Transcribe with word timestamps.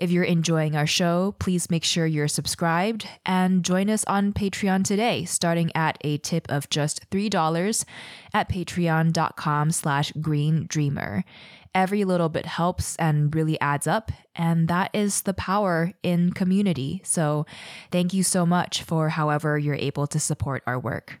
If 0.00 0.10
you're 0.10 0.24
enjoying 0.24 0.76
our 0.76 0.86
show, 0.86 1.34
please 1.38 1.68
make 1.68 1.84
sure 1.84 2.06
you're 2.06 2.26
subscribed 2.26 3.06
and 3.26 3.62
join 3.62 3.90
us 3.90 4.02
on 4.06 4.32
Patreon 4.32 4.82
today, 4.82 5.26
starting 5.26 5.70
at 5.74 5.98
a 6.00 6.16
tip 6.16 6.50
of 6.50 6.70
just 6.70 7.10
$3 7.10 7.84
at 8.32 8.48
patreon.com 8.48 9.70
slash 9.70 10.12
green 10.12 10.64
dreamer. 10.66 11.22
Every 11.74 12.04
little 12.04 12.30
bit 12.30 12.46
helps 12.46 12.96
and 12.96 13.34
really 13.34 13.60
adds 13.60 13.86
up, 13.86 14.10
and 14.34 14.68
that 14.68 14.90
is 14.94 15.20
the 15.20 15.34
power 15.34 15.92
in 16.02 16.32
community. 16.32 17.02
So 17.04 17.44
thank 17.92 18.14
you 18.14 18.22
so 18.22 18.46
much 18.46 18.82
for 18.82 19.10
however 19.10 19.58
you're 19.58 19.74
able 19.74 20.06
to 20.06 20.18
support 20.18 20.62
our 20.66 20.78
work. 20.78 21.20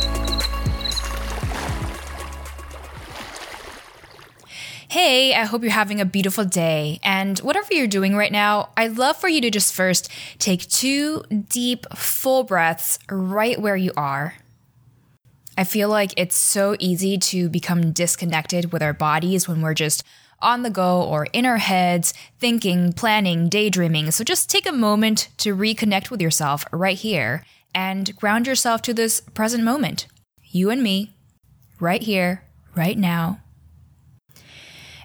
Hey, 4.91 5.33
I 5.33 5.45
hope 5.45 5.61
you're 5.61 5.71
having 5.71 6.01
a 6.01 6.05
beautiful 6.05 6.43
day. 6.43 6.99
And 7.01 7.39
whatever 7.39 7.73
you're 7.73 7.87
doing 7.87 8.13
right 8.13 8.29
now, 8.29 8.71
I'd 8.75 8.97
love 8.97 9.15
for 9.15 9.29
you 9.29 9.39
to 9.39 9.49
just 9.49 9.73
first 9.73 10.11
take 10.37 10.67
two 10.67 11.23
deep, 11.47 11.85
full 11.95 12.43
breaths 12.43 12.99
right 13.09 13.57
where 13.57 13.77
you 13.77 13.93
are. 13.95 14.33
I 15.57 15.63
feel 15.63 15.87
like 15.87 16.13
it's 16.17 16.35
so 16.35 16.75
easy 16.77 17.17
to 17.19 17.47
become 17.47 17.93
disconnected 17.93 18.73
with 18.73 18.83
our 18.83 18.91
bodies 18.91 19.47
when 19.47 19.61
we're 19.61 19.75
just 19.75 20.03
on 20.41 20.63
the 20.63 20.69
go 20.69 21.01
or 21.01 21.25
in 21.31 21.45
our 21.45 21.59
heads, 21.59 22.13
thinking, 22.37 22.91
planning, 22.91 23.47
daydreaming. 23.47 24.11
So 24.11 24.25
just 24.25 24.49
take 24.49 24.67
a 24.67 24.73
moment 24.73 25.29
to 25.37 25.55
reconnect 25.55 26.11
with 26.11 26.21
yourself 26.21 26.65
right 26.73 26.97
here 26.97 27.45
and 27.73 28.13
ground 28.17 28.45
yourself 28.45 28.81
to 28.81 28.93
this 28.93 29.21
present 29.21 29.63
moment. 29.63 30.07
You 30.49 30.69
and 30.69 30.83
me, 30.83 31.13
right 31.79 32.03
here, 32.03 32.43
right 32.75 32.97
now. 32.97 33.39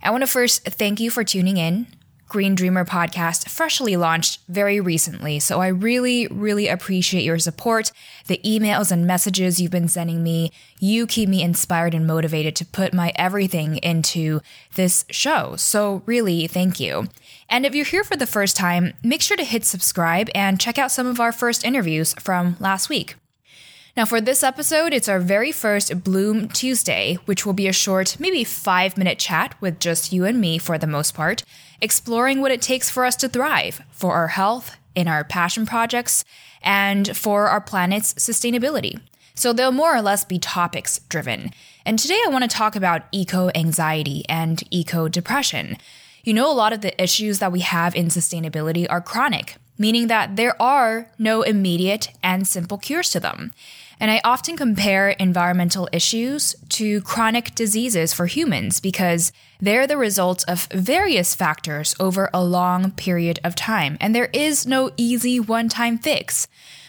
I 0.07 0.11
want 0.11 0.23
to 0.23 0.29
first 0.29 0.63
thank 0.63 1.01
you 1.01 1.11
for 1.11 1.25
tuning 1.25 1.57
in. 1.57 1.89
Green 2.29 2.55
Dreamer 2.55 2.85
podcast 2.85 3.49
freshly 3.49 3.97
launched 3.97 4.39
very 4.49 4.79
recently, 4.79 5.41
so 5.41 5.61
I 5.61 5.67
really, 5.67 6.29
really 6.29 6.69
appreciate 6.69 7.25
your 7.25 7.41
support, 7.41 7.91
the 8.29 8.41
emails 8.45 8.93
and 8.93 9.05
messages 9.05 9.61
you've 9.61 9.73
been 9.73 9.89
sending 9.89 10.23
me. 10.23 10.53
You 10.79 11.09
keep 11.09 11.29
me 11.29 11.43
inspired 11.43 11.93
and 11.93 12.07
motivated 12.07 12.55
to 12.55 12.65
put 12.65 12.95
my 12.95 13.13
everything 13.17 13.79
into 13.79 14.43
this 14.77 15.07
show. 15.11 15.57
So, 15.57 16.03
really, 16.07 16.47
thank 16.47 16.79
you. 16.79 17.09
And 17.49 17.67
if 17.67 17.75
you're 17.75 17.85
here 17.85 18.05
for 18.05 18.17
the 18.17 18.27
first 18.27 18.57
time, 18.57 18.93
make 19.03 19.23
sure 19.23 19.37
to 19.37 19.43
hit 19.43 19.65
subscribe 19.65 20.29
and 20.37 20.61
check 20.61 20.79
out 20.79 20.93
some 20.93 21.09
of 21.09 21.19
our 21.19 21.33
first 21.33 21.65
interviews 21.65 22.15
from 22.21 22.57
last 22.61 22.89
week. 22.89 23.17
Now, 23.97 24.05
for 24.05 24.21
this 24.21 24.43
episode, 24.43 24.93
it's 24.93 25.09
our 25.09 25.19
very 25.19 25.51
first 25.51 26.05
Bloom 26.05 26.49
Tuesday, 26.49 27.15
which 27.25 27.47
will 27.47 27.55
be 27.55 27.67
a 27.67 27.73
short, 27.73 28.21
maybe 28.21 28.45
five 28.45 28.99
minute 28.99 29.19
chat 29.19 29.55
with 29.59 29.81
just 29.81 30.13
you 30.13 30.27
and 30.27 30.39
me 30.39 30.59
for 30.59 30.77
the 30.77 30.87
most 30.87 31.15
part, 31.15 31.45
exploring 31.81 32.43
what 32.43 32.51
it 32.51 32.61
takes 32.61 32.91
for 32.91 33.07
us 33.07 33.17
to 33.17 33.29
thrive, 33.29 33.81
for 33.91 34.13
our 34.13 34.29
health, 34.29 34.77
in 34.95 35.09
our 35.09 35.25
passion 35.25 35.65
projects, 35.65 36.27
and 36.61 37.17
for 37.17 37.49
our 37.49 37.61
planet's 37.61 38.13
sustainability. 38.15 39.01
So 39.35 39.55
they'll 39.55 39.73
more 39.73 39.97
or 39.97 40.03
less 40.03 40.27
be 40.27 40.39
topics 40.39 40.99
driven. 41.09 41.53
And 41.87 41.99
today 41.99 42.21
I 42.23 42.29
want 42.29 42.45
to 42.45 42.55
talk 42.55 42.77
about 42.77 43.05
eco 43.13 43.51
anxiety 43.55 44.27
and 44.29 44.63
eco 44.71 45.09
depression. 45.09 45.79
You 46.23 46.35
know, 46.35 46.53
a 46.53 46.53
lot 46.53 46.75
of 46.75 46.83
the 46.83 47.03
issues 47.03 47.39
that 47.39 47.53
we 47.53 47.61
have 47.61 47.95
in 47.95 48.09
sustainability 48.09 48.87
are 48.91 49.01
chronic, 49.01 49.57
meaning 49.79 50.09
that 50.09 50.37
there 50.37 50.61
are 50.61 51.11
no 51.19 51.41
immediate 51.41 52.11
and 52.23 52.47
simple 52.47 52.77
cures 52.77 53.09
to 53.11 53.21
them. 53.21 53.53
And 53.99 54.11
I 54.11 54.21
often 54.25 54.57
compare 54.57 55.11
environmental 55.11 55.89
issues 55.93 56.55
to 56.71 57.01
chronic 57.01 57.55
diseases 57.55 58.13
for 58.13 58.27
humans 58.27 58.79
because 58.79 59.33
they're 59.61 59.87
the 59.87 59.97
result 59.97 60.45
of 60.47 60.67
various 60.67 61.35
factors 61.35 61.95
over 61.99 62.29
a 62.35 62.45
long 62.45 62.91
period 62.91 63.41
of 63.43 63.55
time, 63.55 63.97
and 64.01 64.15
there 64.15 64.29
is 64.33 64.67
no 64.67 64.91
easy 64.97 65.41
one 65.41 65.69
time 65.69 65.97
fix. 65.97 66.47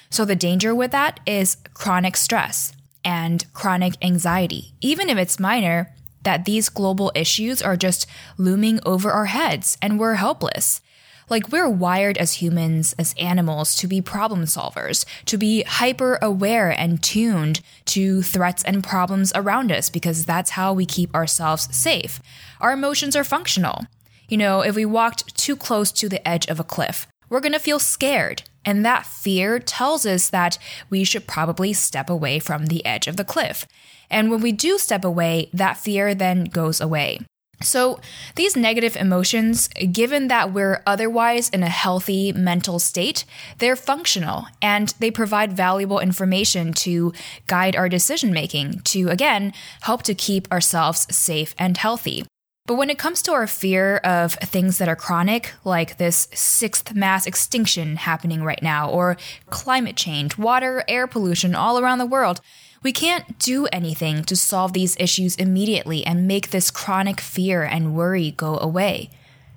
So 0.09 0.25
the 0.25 0.35
danger 0.35 0.75
with 0.75 0.91
that 0.91 1.19
is 1.25 1.57
chronic 1.73 2.18
stress 2.18 2.73
and 3.03 3.45
chronic 3.53 3.94
anxiety, 4.01 4.74
even 4.81 5.09
if 5.09 5.18
it's 5.18 5.39
minor, 5.39 5.94
that 6.24 6.44
these 6.44 6.68
global 6.68 7.12
issues 7.16 7.62
are 7.62 7.78
just 7.78 8.06
looming 8.38 8.81
over 8.85 9.12
our 9.12 9.25
heads 9.28 9.78
and 9.81 9.97
we're 9.97 10.16
helpless. 10.16 10.81
Like, 11.29 11.49
we're 11.51 11.69
wired 11.69 12.17
as 12.17 12.33
humans, 12.33 12.95
as 12.97 13.13
animals, 13.19 13.75
to 13.77 13.88
be 13.88 14.01
problem 14.01 14.43
solvers, 14.43 15.05
to 15.25 15.38
be 15.38 15.63
hyper 15.63 16.17
aware 16.21 16.69
and 16.69 17.03
tuned 17.03 17.59
to 17.85 18.21
threats 18.21 18.63
and 18.63 18.83
problems 18.83 19.33
around 19.35 19.71
us 19.71 19.89
because 19.89 20.25
that's 20.25 20.51
how 20.51 20.71
we 20.71 20.85
keep 20.85 21.13
ourselves 21.13 21.67
safe. 21.75 22.21
Our 22.61 22.71
emotions 22.71 23.15
are 23.15 23.25
functional. 23.25 23.85
You 24.29 24.38
know, 24.38 24.61
if 24.61 24.75
we 24.75 24.85
walked 24.85 25.38
too 25.38 25.55
close 25.55 25.91
to 25.93 26.07
the 26.07 26.25
edge 26.25 26.47
of 26.47 26.59
a 26.59 26.63
cliff, 26.63 27.07
we're 27.29 27.41
gonna 27.41 27.59
feel 27.59 27.79
scared. 27.79 28.44
And 28.63 28.85
that 28.85 29.05
fear 29.05 29.59
tells 29.59 30.05
us 30.05 30.29
that 30.29 30.57
we 30.89 31.03
should 31.03 31.27
probably 31.27 31.73
step 31.73 32.09
away 32.09 32.39
from 32.39 32.65
the 32.65 32.85
edge 32.85 33.07
of 33.07 33.17
the 33.17 33.23
cliff. 33.23 33.65
And 34.09 34.29
when 34.29 34.41
we 34.41 34.51
do 34.51 34.77
step 34.77 35.03
away, 35.03 35.49
that 35.53 35.77
fear 35.77 36.15
then 36.15 36.45
goes 36.45 36.81
away. 36.81 37.19
So, 37.62 38.00
these 38.35 38.56
negative 38.56 38.95
emotions, 38.95 39.68
given 39.91 40.28
that 40.28 40.53
we're 40.53 40.84
otherwise 40.85 41.50
in 41.50 41.63
a 41.63 41.69
healthy 41.69 42.31
mental 42.31 42.78
state, 42.78 43.25
they're 43.57 43.75
functional 43.75 44.45
and 44.62 44.94
they 45.00 45.09
provide 45.09 45.53
valuable 45.53 46.00
information 46.00 46.72
to 46.73 47.13
guide 47.47 47.75
our 47.75 47.90
decision 47.90 48.31
making, 48.31 48.81
to 48.81 49.09
again 49.09 49.53
help 49.81 50.03
to 50.03 50.13
keep 50.13 50.51
ourselves 50.51 51.07
safe 51.09 51.56
and 51.57 51.78
healthy. 51.78 52.25
But 52.67 52.75
when 52.75 52.89
it 52.89 53.00
comes 53.00 53.22
to 53.23 53.31
our 53.31 53.47
fear 53.47 53.95
of 53.97 54.33
things 54.33 54.78
that 54.78 54.89
are 54.89 54.95
chronic, 54.95 55.53
like 55.63 55.97
this 55.97 56.28
sixth 56.33 56.94
mass 56.94 57.25
extinction 57.25 57.95
happening 57.95 58.44
right 58.44 58.61
now, 58.61 58.89
or 58.89 59.16
climate 59.50 59.95
change, 59.95 60.38
water, 60.38 60.83
air 60.89 61.07
pollution 61.07 61.56
all 61.56 61.79
around 61.79 62.00
the 62.00 62.06
world, 62.06 62.41
we 62.83 62.91
can't 62.91 63.39
do 63.39 63.67
anything 63.67 64.22
to 64.25 64.35
solve 64.35 64.73
these 64.73 64.97
issues 65.00 65.38
immediately 65.38 66.06
and 66.06 66.27
make 66.27 66.50
this 66.50 66.69
chronic 66.69 67.22
fear 67.22 67.63
and 67.63 67.95
worry 67.95 68.31
go 68.31 68.57
away. 68.59 69.09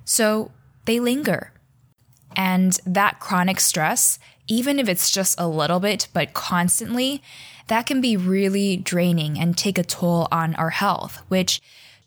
So 0.05 0.51
they 0.85 1.01
linger. 1.01 1.51
And 2.33 2.79
that 2.85 3.19
chronic 3.19 3.59
stress, 3.59 4.19
even 4.47 4.79
if 4.79 4.87
it's 4.87 5.11
just 5.11 5.37
a 5.37 5.49
little 5.49 5.81
bit, 5.81 6.07
but 6.13 6.33
constantly, 6.33 7.21
that 7.67 7.85
can 7.85 7.99
be 7.99 8.15
really 8.15 8.77
draining 8.77 9.37
and 9.37 9.57
take 9.57 9.77
a 9.77 9.83
toll 9.83 10.29
on 10.31 10.55
our 10.55 10.69
health, 10.69 11.21
which 11.27 11.61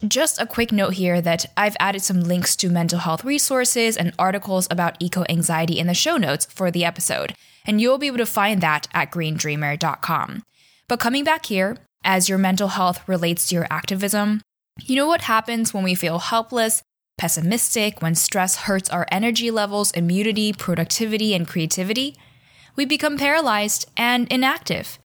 just 0.08 0.40
a 0.40 0.46
quick 0.46 0.72
note 0.72 0.94
here 0.94 1.20
that 1.20 1.46
I've 1.56 1.76
added 1.80 2.02
some 2.02 2.22
links 2.22 2.56
to 2.56 2.68
mental 2.68 2.98
health 2.98 3.24
resources 3.24 3.96
and 3.96 4.12
articles 4.18 4.68
about 4.70 4.96
eco 5.00 5.24
anxiety 5.28 5.78
in 5.78 5.86
the 5.86 5.94
show 5.94 6.16
notes 6.16 6.46
for 6.46 6.70
the 6.70 6.84
episode, 6.84 7.34
and 7.64 7.80
you'll 7.80 7.98
be 7.98 8.08
able 8.08 8.18
to 8.18 8.26
find 8.26 8.60
that 8.60 8.88
at 8.92 9.10
greendreamer.com. 9.10 10.42
But 10.88 11.00
coming 11.00 11.24
back 11.24 11.46
here, 11.46 11.78
as 12.04 12.28
your 12.28 12.38
mental 12.38 12.68
health 12.68 13.06
relates 13.08 13.48
to 13.48 13.54
your 13.54 13.66
activism, 13.70 14.42
you 14.82 14.96
know 14.96 15.06
what 15.06 15.22
happens 15.22 15.72
when 15.72 15.84
we 15.84 15.94
feel 15.94 16.18
helpless, 16.18 16.82
pessimistic, 17.16 18.02
when 18.02 18.14
stress 18.14 18.56
hurts 18.56 18.90
our 18.90 19.06
energy 19.10 19.50
levels, 19.50 19.92
immunity, 19.92 20.52
productivity, 20.52 21.34
and 21.34 21.46
creativity? 21.46 22.16
We 22.76 22.84
become 22.84 23.16
paralyzed 23.16 23.88
and 23.96 24.30
inactive. 24.32 24.98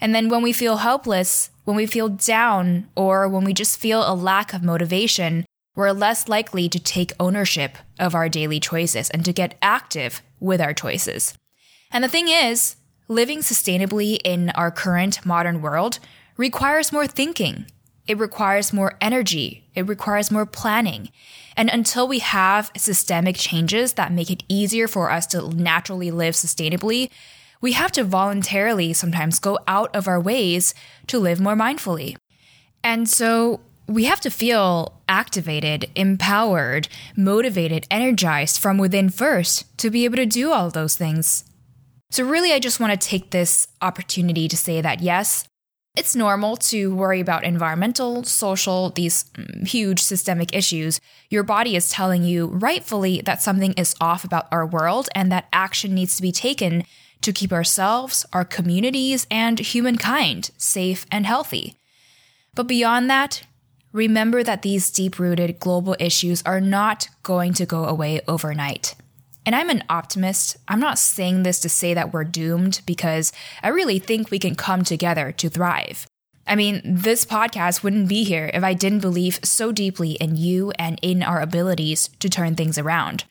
And 0.00 0.14
then 0.14 0.28
when 0.28 0.42
we 0.42 0.52
feel 0.52 0.78
helpless, 0.78 1.50
when 1.64 1.76
we 1.76 1.86
feel 1.86 2.08
down, 2.08 2.88
or 2.94 3.28
when 3.28 3.44
we 3.44 3.52
just 3.52 3.78
feel 3.78 4.02
a 4.06 4.14
lack 4.14 4.52
of 4.52 4.62
motivation, 4.62 5.44
we're 5.74 5.92
less 5.92 6.28
likely 6.28 6.68
to 6.68 6.78
take 6.78 7.12
ownership 7.18 7.78
of 7.98 8.14
our 8.14 8.28
daily 8.28 8.60
choices 8.60 9.10
and 9.10 9.24
to 9.24 9.32
get 9.32 9.58
active 9.60 10.22
with 10.40 10.60
our 10.60 10.74
choices. 10.74 11.36
And 11.90 12.04
the 12.04 12.08
thing 12.08 12.28
is, 12.28 12.76
Living 13.08 13.38
sustainably 13.38 14.18
in 14.24 14.50
our 14.50 14.72
current 14.72 15.24
modern 15.24 15.62
world 15.62 16.00
requires 16.36 16.92
more 16.92 17.06
thinking. 17.06 17.66
It 18.08 18.18
requires 18.18 18.72
more 18.72 18.94
energy. 19.00 19.68
It 19.76 19.86
requires 19.86 20.32
more 20.32 20.44
planning. 20.44 21.10
And 21.56 21.70
until 21.70 22.08
we 22.08 22.18
have 22.18 22.72
systemic 22.76 23.36
changes 23.36 23.92
that 23.92 24.12
make 24.12 24.30
it 24.30 24.42
easier 24.48 24.88
for 24.88 25.10
us 25.10 25.26
to 25.28 25.48
naturally 25.50 26.10
live 26.10 26.34
sustainably, 26.34 27.10
we 27.60 27.72
have 27.72 27.92
to 27.92 28.04
voluntarily 28.04 28.92
sometimes 28.92 29.38
go 29.38 29.58
out 29.66 29.94
of 29.94 30.08
our 30.08 30.20
ways 30.20 30.74
to 31.06 31.18
live 31.18 31.40
more 31.40 31.56
mindfully. 31.56 32.16
And 32.82 33.08
so 33.08 33.60
we 33.88 34.04
have 34.04 34.20
to 34.20 34.30
feel 34.30 35.00
activated, 35.08 35.90
empowered, 35.94 36.88
motivated, 37.16 37.86
energized 37.90 38.58
from 38.58 38.78
within 38.78 39.10
first 39.10 39.76
to 39.78 39.90
be 39.90 40.04
able 40.04 40.16
to 40.16 40.26
do 40.26 40.52
all 40.52 40.70
those 40.70 40.96
things. 40.96 41.44
So, 42.10 42.24
really, 42.24 42.52
I 42.52 42.60
just 42.60 42.78
want 42.78 42.92
to 42.92 43.08
take 43.08 43.30
this 43.30 43.66
opportunity 43.82 44.48
to 44.48 44.56
say 44.56 44.80
that 44.80 45.00
yes, 45.00 45.44
it's 45.96 46.14
normal 46.14 46.56
to 46.56 46.94
worry 46.94 47.20
about 47.20 47.44
environmental, 47.44 48.22
social, 48.22 48.90
these 48.90 49.24
mm, 49.34 49.66
huge 49.66 50.00
systemic 50.00 50.54
issues. 50.54 51.00
Your 51.30 51.42
body 51.42 51.74
is 51.74 51.88
telling 51.88 52.22
you 52.22 52.46
rightfully 52.46 53.22
that 53.22 53.42
something 53.42 53.72
is 53.74 53.96
off 54.00 54.22
about 54.22 54.46
our 54.52 54.66
world 54.66 55.08
and 55.14 55.32
that 55.32 55.48
action 55.52 55.94
needs 55.94 56.14
to 56.16 56.22
be 56.22 56.32
taken 56.32 56.84
to 57.26 57.32
keep 57.32 57.52
ourselves, 57.52 58.24
our 58.32 58.44
communities, 58.44 59.26
and 59.30 59.58
humankind 59.58 60.52
safe 60.56 61.04
and 61.10 61.26
healthy. 61.26 61.76
But 62.54 62.68
beyond 62.68 63.10
that, 63.10 63.42
remember 63.92 64.44
that 64.44 64.62
these 64.62 64.92
deep 64.92 65.18
rooted 65.18 65.58
global 65.58 65.96
issues 65.98 66.40
are 66.46 66.60
not 66.60 67.08
going 67.24 67.52
to 67.54 67.66
go 67.66 67.84
away 67.84 68.20
overnight. 68.28 68.94
And 69.44 69.56
I'm 69.56 69.70
an 69.70 69.82
optimist. 69.90 70.56
I'm 70.68 70.78
not 70.78 71.00
saying 71.00 71.42
this 71.42 71.58
to 71.60 71.68
say 71.68 71.94
that 71.94 72.12
we're 72.12 72.24
doomed 72.24 72.80
because 72.86 73.32
I 73.60 73.68
really 73.68 73.98
think 73.98 74.30
we 74.30 74.38
can 74.38 74.54
come 74.54 74.84
together 74.84 75.32
to 75.32 75.48
thrive. 75.48 76.06
I 76.46 76.54
mean, 76.54 76.80
this 76.84 77.26
podcast 77.26 77.82
wouldn't 77.82 78.08
be 78.08 78.22
here 78.22 78.52
if 78.54 78.62
I 78.62 78.72
didn't 78.72 79.00
believe 79.00 79.40
so 79.42 79.72
deeply 79.72 80.12
in 80.12 80.36
you 80.36 80.70
and 80.78 81.00
in 81.02 81.24
our 81.24 81.40
abilities 81.40 82.08
to 82.20 82.28
turn 82.28 82.54
things 82.54 82.78
around. 82.78 83.24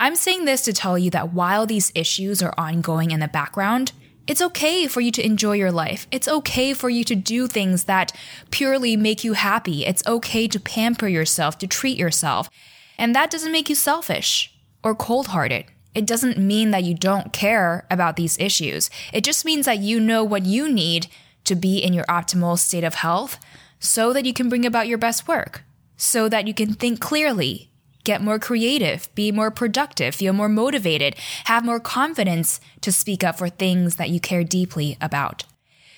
I'm 0.00 0.14
saying 0.14 0.44
this 0.44 0.62
to 0.62 0.72
tell 0.72 0.96
you 0.96 1.10
that 1.10 1.32
while 1.32 1.66
these 1.66 1.90
issues 1.92 2.40
are 2.40 2.54
ongoing 2.56 3.10
in 3.10 3.18
the 3.18 3.26
background, 3.26 3.90
it's 4.28 4.40
okay 4.40 4.86
for 4.86 5.00
you 5.00 5.10
to 5.10 5.26
enjoy 5.26 5.54
your 5.54 5.72
life. 5.72 6.06
It's 6.12 6.28
okay 6.28 6.72
for 6.72 6.88
you 6.88 7.02
to 7.02 7.16
do 7.16 7.48
things 7.48 7.84
that 7.84 8.12
purely 8.52 8.96
make 8.96 9.24
you 9.24 9.32
happy. 9.32 9.84
It's 9.84 10.06
okay 10.06 10.46
to 10.46 10.60
pamper 10.60 11.08
yourself, 11.08 11.58
to 11.58 11.66
treat 11.66 11.98
yourself. 11.98 12.48
And 12.96 13.12
that 13.16 13.30
doesn't 13.30 13.50
make 13.50 13.68
you 13.68 13.74
selfish 13.74 14.54
or 14.84 14.94
cold 14.94 15.28
hearted. 15.28 15.64
It 15.96 16.06
doesn't 16.06 16.38
mean 16.38 16.70
that 16.70 16.84
you 16.84 16.94
don't 16.94 17.32
care 17.32 17.84
about 17.90 18.14
these 18.14 18.38
issues. 18.38 18.90
It 19.12 19.24
just 19.24 19.44
means 19.44 19.66
that 19.66 19.80
you 19.80 19.98
know 19.98 20.22
what 20.22 20.46
you 20.46 20.70
need 20.70 21.08
to 21.42 21.56
be 21.56 21.78
in 21.78 21.92
your 21.92 22.04
optimal 22.04 22.56
state 22.56 22.84
of 22.84 22.94
health 22.94 23.40
so 23.80 24.12
that 24.12 24.26
you 24.26 24.32
can 24.32 24.48
bring 24.48 24.64
about 24.64 24.86
your 24.86 24.98
best 24.98 25.26
work, 25.26 25.64
so 25.96 26.28
that 26.28 26.46
you 26.46 26.54
can 26.54 26.74
think 26.74 27.00
clearly, 27.00 27.70
get 28.04 28.22
more 28.22 28.38
creative, 28.38 29.12
be 29.14 29.30
more 29.32 29.50
productive, 29.50 30.14
feel 30.14 30.32
more 30.32 30.48
motivated, 30.48 31.14
have 31.44 31.64
more 31.64 31.80
confidence 31.80 32.60
to 32.80 32.92
speak 32.92 33.22
up 33.22 33.38
for 33.38 33.48
things 33.48 33.96
that 33.96 34.10
you 34.10 34.20
care 34.20 34.44
deeply 34.44 34.96
about. 35.00 35.44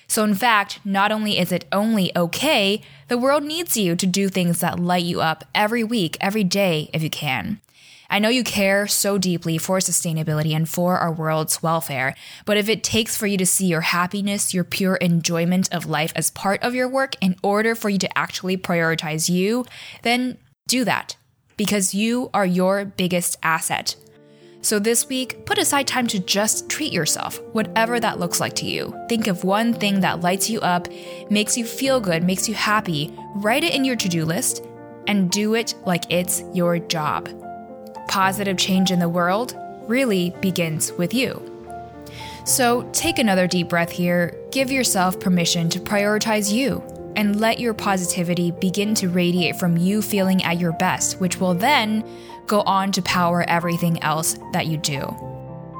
So, 0.07 0.25
in 0.25 0.35
fact, 0.35 0.81
not 0.83 1.11
only 1.11 1.39
is 1.39 1.53
it 1.53 1.63
only 1.71 2.11
okay, 2.17 2.81
the 3.07 3.17
world 3.17 3.43
needs 3.43 3.77
you 3.77 3.95
to 3.95 4.05
do 4.05 4.27
things 4.27 4.59
that 4.59 4.77
light 4.77 5.05
you 5.05 5.21
up 5.21 5.45
every 5.55 5.85
week, 5.85 6.17
every 6.19 6.43
day, 6.43 6.89
if 6.93 7.01
you 7.01 7.09
can. 7.09 7.61
I 8.09 8.19
know 8.19 8.27
you 8.27 8.43
care 8.43 8.87
so 8.87 9.17
deeply 9.17 9.57
for 9.57 9.77
sustainability 9.77 10.53
and 10.53 10.67
for 10.67 10.97
our 10.97 11.13
world's 11.13 11.63
welfare, 11.63 12.13
but 12.43 12.57
if 12.57 12.67
it 12.67 12.83
takes 12.83 13.15
for 13.15 13.25
you 13.25 13.37
to 13.37 13.45
see 13.45 13.67
your 13.67 13.79
happiness, 13.79 14.53
your 14.53 14.65
pure 14.65 14.95
enjoyment 14.95 15.73
of 15.73 15.85
life 15.85 16.11
as 16.13 16.29
part 16.29 16.61
of 16.61 16.75
your 16.75 16.89
work 16.89 17.15
in 17.21 17.37
order 17.41 17.73
for 17.73 17.87
you 17.87 17.99
to 17.99 18.17
actually 18.17 18.57
prioritize 18.57 19.29
you, 19.29 19.65
then 20.01 20.37
do 20.67 20.83
that 20.83 21.15
because 21.61 21.93
you 21.93 22.27
are 22.33 22.43
your 22.43 22.85
biggest 22.85 23.37
asset. 23.43 23.95
So 24.63 24.79
this 24.79 25.07
week, 25.07 25.45
put 25.45 25.59
aside 25.59 25.85
time 25.85 26.07
to 26.07 26.17
just 26.17 26.71
treat 26.71 26.91
yourself, 26.91 27.39
whatever 27.51 27.99
that 27.99 28.19
looks 28.19 28.39
like 28.39 28.55
to 28.55 28.65
you. 28.65 28.99
Think 29.07 29.27
of 29.27 29.43
one 29.43 29.71
thing 29.71 29.99
that 29.99 30.21
lights 30.21 30.49
you 30.49 30.59
up, 30.61 30.87
makes 31.29 31.55
you 31.55 31.63
feel 31.63 31.99
good, 31.99 32.23
makes 32.23 32.49
you 32.49 32.55
happy, 32.55 33.13
write 33.35 33.63
it 33.63 33.75
in 33.75 33.85
your 33.85 33.95
to 33.97 34.09
do 34.09 34.25
list, 34.25 34.63
and 35.05 35.29
do 35.29 35.53
it 35.53 35.75
like 35.85 36.11
it's 36.11 36.41
your 36.51 36.79
job 36.79 37.29
positive 38.07 38.57
change 38.57 38.89
in 38.89 38.97
the 38.97 39.07
world 39.07 39.55
really 39.83 40.31
begins 40.41 40.91
with 40.93 41.13
you. 41.13 41.47
So 42.43 42.89
take 42.91 43.19
another 43.19 43.45
deep 43.45 43.69
breath 43.69 43.91
here, 43.91 44.35
give 44.51 44.71
yourself 44.71 45.19
permission 45.19 45.69
to 45.69 45.79
prioritize 45.79 46.51
you, 46.51 46.83
and 47.21 47.39
let 47.39 47.59
your 47.59 47.75
positivity 47.75 48.49
begin 48.49 48.95
to 48.95 49.07
radiate 49.07 49.55
from 49.55 49.77
you 49.77 50.01
feeling 50.01 50.43
at 50.43 50.59
your 50.59 50.71
best, 50.71 51.19
which 51.19 51.39
will 51.39 51.53
then 51.53 52.03
go 52.47 52.61
on 52.61 52.91
to 52.91 52.99
power 53.03 53.45
everything 53.47 54.01
else 54.01 54.39
that 54.53 54.65
you 54.65 54.75
do. 54.75 55.01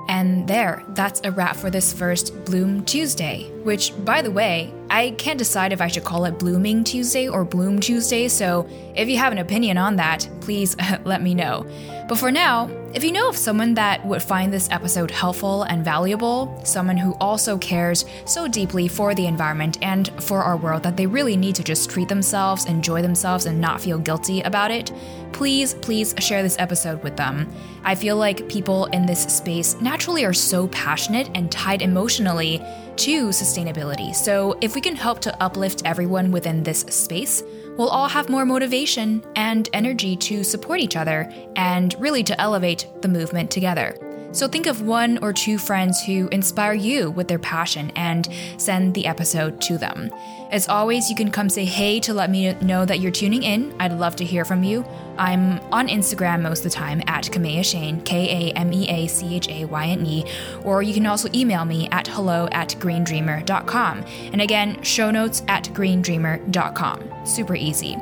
And 0.08 0.48
there, 0.48 0.84
that's 0.90 1.20
a 1.24 1.32
wrap 1.32 1.56
for 1.56 1.72
this 1.72 1.94
first 1.94 2.46
Bloom 2.46 2.86
Tuesday, 2.86 3.50
which, 3.64 3.92
by 4.06 4.22
the 4.22 4.30
way, 4.30 4.72
I 4.92 5.12
can't 5.18 5.40
decide 5.40 5.74
if 5.74 5.82
I 5.82 5.88
should 5.88 6.04
call 6.04 6.26
it 6.26 6.38
Blooming 6.38 6.84
Tuesday 6.84 7.28
or 7.28 7.44
Bloom 7.44 7.80
Tuesday, 7.80 8.28
so 8.28 8.68
if 8.96 9.10
you 9.10 9.18
have 9.18 9.32
an 9.32 9.40
opinion 9.40 9.80
on 9.80 9.96
that, 9.96 10.30
please 10.42 10.76
let 11.06 11.24
me 11.24 11.34
know. 11.34 11.66
But 12.12 12.20
for 12.20 12.30
now, 12.30 12.70
if 12.94 13.06
you 13.06 13.14
know 13.14 13.30
of 13.30 13.38
someone 13.38 13.74
that 13.76 14.06
would 14.06 14.22
find 14.22 14.52
this 14.52 14.70
episode 14.70 15.10
helpful 15.10 15.64
and 15.64 15.82
valuable, 15.82 16.60
someone 16.66 16.98
who 16.98 17.14
also 17.22 17.58
cares 17.58 18.04
so 18.26 18.50
deeply 18.50 18.90
for 18.90 19.16
the 19.16 19.28
environment 19.28 19.78
and 19.82 20.10
for 20.22 20.40
our 20.40 20.58
world 20.58 20.84
that 20.84 20.98
they 20.98 21.08
really 21.08 21.38
need 21.38 21.56
to 21.56 21.64
just 21.64 21.90
treat 21.90 22.10
themselves, 22.10 22.66
enjoy 22.66 23.02
themselves, 23.02 23.46
and 23.46 23.62
not 23.62 23.80
feel 23.80 23.98
guilty 23.98 24.42
about 24.42 24.72
it, 24.72 24.92
please, 25.32 25.76
please 25.76 26.14
share 26.20 26.44
this 26.44 26.58
episode 26.60 27.02
with 27.02 27.16
them. 27.16 27.50
I 27.86 27.96
feel 27.96 28.18
like 28.18 28.50
people 28.50 28.88
in 28.88 29.06
this 29.06 29.24
space 29.34 29.80
naturally 29.80 30.26
are 30.26 30.34
so 30.34 30.68
passionate 30.68 31.30
and 31.34 31.50
tied 31.50 31.82
emotionally 31.82 32.62
to 32.98 33.30
sustainability. 33.30 34.14
So 34.14 34.58
if 34.60 34.76
we 34.76 34.82
can 34.82 34.98
help 34.98 35.22
to 35.22 35.42
uplift 35.42 35.84
everyone 35.86 36.34
within 36.34 36.62
this 36.62 36.82
space, 36.82 37.42
we'll 37.82 37.90
all 37.90 38.08
have 38.08 38.30
more 38.30 38.46
motivation 38.46 39.24
and 39.36 39.68
energy 39.74 40.16
to 40.16 40.44
support 40.44 40.80
each 40.80 40.96
other 40.96 41.28
and 41.56 42.00
really 42.00 42.22
to 42.22 42.40
elevate 42.40 42.86
the 43.02 43.08
movement 43.08 43.50
together. 43.50 44.11
So 44.32 44.48
think 44.48 44.66
of 44.66 44.82
one 44.82 45.18
or 45.22 45.34
two 45.34 45.58
friends 45.58 46.02
who 46.04 46.30
inspire 46.30 46.74
you 46.74 47.12
with 47.12 47.28
their 47.28 47.40
passion 47.40 47.92
and 47.96 48.30
send 48.58 48.94
the 48.94 49.06
episode 49.06 49.60
to 49.62 49.78
them. 49.78 50.10
As 50.52 50.68
always, 50.68 51.10
you 51.10 51.16
can 51.16 51.32
come 51.32 51.50
say 51.50 51.66
hey 51.66 52.00
to 52.02 52.14
let 52.14 52.30
me 52.30 52.54
know 52.56 52.86
that 52.86 53.00
you're 53.00 53.12
tuning 53.12 53.44
in. 53.44 53.74
I'd 53.80 53.94
love 53.94 54.16
to 54.18 54.26
hear 54.26 54.46
from 54.46 54.64
you. 54.64 54.86
I'm 55.18 55.60
on 55.72 55.88
Instagram 55.88 56.42
most 56.42 56.60
of 56.60 56.64
the 56.66 56.70
time 56.72 57.02
at 57.08 57.26
Kamea 57.26 57.64
Chayne, 57.64 58.04
K 58.04 58.50
A 58.50 58.54
M 58.54 58.74
E 58.74 58.88
A 58.90 59.08
C 59.08 59.36
H 59.36 59.50
A 59.50 59.66
Y 59.66 59.86
N 59.88 60.06
E, 60.06 60.26
or 60.64 60.82
you 60.82 60.94
can 60.94 61.06
also 61.06 61.30
email 61.34 61.64
me 61.66 61.88
at 61.90 62.08
hello 62.08 62.48
at 62.52 62.70
greendreamer.com. 62.80 64.04
And 64.32 64.42
again, 64.42 64.82
show 64.82 65.12
notes 65.12 65.44
at 65.48 65.66
greendreamer.com. 65.66 67.26
Super 67.26 67.56
easy. 67.56 67.98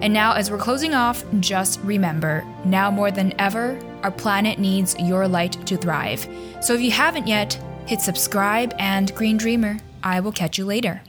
And 0.00 0.12
now, 0.12 0.34
as 0.34 0.50
we're 0.50 0.58
closing 0.58 0.94
off, 0.94 1.24
just 1.40 1.80
remember 1.80 2.44
now 2.64 2.90
more 2.90 3.10
than 3.10 3.34
ever, 3.40 3.76
our 4.02 4.10
planet 4.10 4.58
needs 4.58 4.98
your 4.98 5.26
light 5.28 5.52
to 5.66 5.76
thrive. 5.76 6.26
So 6.60 6.74
if 6.74 6.80
you 6.80 6.90
haven't 6.90 7.26
yet, 7.26 7.54
hit 7.86 8.00
subscribe 8.00 8.74
and 8.78 9.14
Green 9.14 9.36
Dreamer. 9.36 9.78
I 10.02 10.20
will 10.20 10.32
catch 10.32 10.58
you 10.58 10.64
later. 10.64 11.02